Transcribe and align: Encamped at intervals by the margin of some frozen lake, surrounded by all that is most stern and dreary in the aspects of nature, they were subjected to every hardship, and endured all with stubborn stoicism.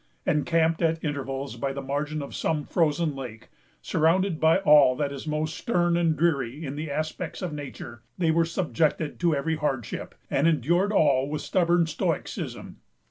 Encamped 0.25 0.81
at 0.81 1.03
intervals 1.03 1.57
by 1.57 1.71
the 1.71 1.79
margin 1.79 2.23
of 2.23 2.33
some 2.33 2.63
frozen 2.65 3.15
lake, 3.15 3.49
surrounded 3.83 4.39
by 4.39 4.57
all 4.57 4.95
that 4.95 5.11
is 5.11 5.27
most 5.27 5.55
stern 5.55 5.95
and 5.95 6.17
dreary 6.17 6.65
in 6.65 6.75
the 6.75 6.89
aspects 6.89 7.43
of 7.43 7.53
nature, 7.53 8.01
they 8.17 8.31
were 8.31 8.43
subjected 8.43 9.19
to 9.19 9.35
every 9.35 9.57
hardship, 9.57 10.15
and 10.27 10.47
endured 10.47 10.91
all 10.91 11.29
with 11.29 11.43
stubborn 11.43 11.85
stoicism. 11.85 12.77